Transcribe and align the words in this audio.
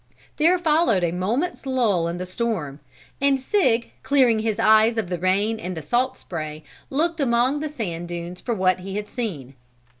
There 0.37 0.57
followed 0.57 1.03
a 1.03 1.11
moment's 1.11 1.67
lull 1.67 2.07
in 2.07 2.17
the 2.17 2.25
storm 2.25 2.79
and 3.21 3.39
Sig, 3.39 3.91
clearing 4.01 4.39
his 4.39 4.57
eyes 4.57 4.97
of 4.97 5.09
the 5.09 5.19
rain 5.19 5.59
and 5.59 5.77
the 5.77 5.83
salt 5.83 6.17
spray, 6.17 6.63
looked 6.89 7.19
among 7.19 7.59
the 7.59 7.69
sand 7.69 8.07
dunes 8.07 8.41
for 8.41 8.55
what 8.55 8.79
he 8.79 8.95
had 8.95 9.07
seen. 9.07 9.53